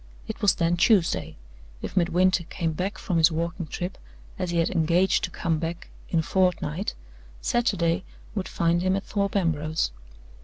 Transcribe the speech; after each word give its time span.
It 0.27 0.41
was 0.41 0.55
then 0.55 0.77
Tuesday. 0.77 1.37
If 1.83 1.95
Midwinter 1.95 2.43
came 2.45 2.71
back 2.73 2.97
from 2.97 3.19
his 3.19 3.31
walking 3.31 3.67
trip, 3.67 3.99
as 4.39 4.49
he 4.49 4.57
had 4.57 4.71
engaged 4.71 5.23
to 5.25 5.29
come 5.29 5.59
back, 5.59 5.91
in 6.09 6.21
a 6.21 6.23
fortnight, 6.23 6.95
Saturday 7.39 8.03
would 8.33 8.47
find 8.47 8.81
him 8.81 8.95
at 8.95 9.03
Thorpe 9.03 9.35
Ambrose. 9.35 9.91